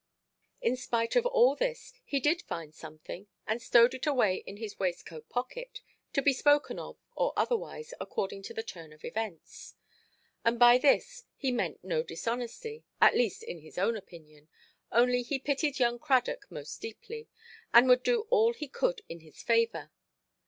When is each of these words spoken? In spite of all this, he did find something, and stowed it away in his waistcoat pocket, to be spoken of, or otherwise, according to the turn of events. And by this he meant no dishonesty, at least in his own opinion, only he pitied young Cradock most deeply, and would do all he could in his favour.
In 0.63 0.75
spite 0.77 1.15
of 1.15 1.27
all 1.27 1.55
this, 1.55 1.93
he 2.03 2.19
did 2.19 2.41
find 2.41 2.73
something, 2.73 3.27
and 3.45 3.61
stowed 3.61 3.93
it 3.93 4.07
away 4.07 4.37
in 4.47 4.57
his 4.57 4.79
waistcoat 4.79 5.29
pocket, 5.29 5.81
to 6.13 6.23
be 6.23 6.33
spoken 6.33 6.79
of, 6.79 6.97
or 7.15 7.33
otherwise, 7.37 7.93
according 7.99 8.41
to 8.41 8.53
the 8.55 8.63
turn 8.63 8.93
of 8.93 9.05
events. 9.05 9.75
And 10.43 10.57
by 10.57 10.79
this 10.79 11.25
he 11.35 11.51
meant 11.51 11.83
no 11.83 12.01
dishonesty, 12.01 12.83
at 12.99 13.13
least 13.15 13.43
in 13.43 13.59
his 13.59 13.77
own 13.77 13.95
opinion, 13.95 14.47
only 14.91 15.21
he 15.21 15.37
pitied 15.37 15.77
young 15.77 15.99
Cradock 15.99 16.49
most 16.49 16.81
deeply, 16.81 17.27
and 17.71 17.87
would 17.87 18.01
do 18.01 18.21
all 18.31 18.53
he 18.53 18.67
could 18.67 19.01
in 19.07 19.19
his 19.19 19.43
favour. 19.43 19.91